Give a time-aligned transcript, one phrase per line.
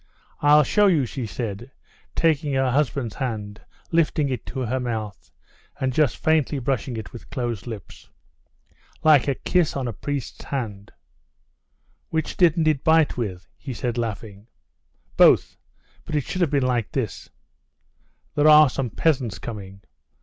[0.39, 1.69] "I'll show you," she said,
[2.15, 3.61] taking her husband's hand,
[3.91, 5.29] lifting it to her mouth,
[5.79, 8.09] and just faintly brushing it with closed lips.
[9.03, 10.91] "Like a kiss on a priest's hand."
[12.09, 14.47] "Which didn't it bite with?" he said, laughing.
[15.17, 15.55] "Both.
[16.05, 17.29] But it should have been like this...."
[18.33, 19.81] "There are some peasants coming...."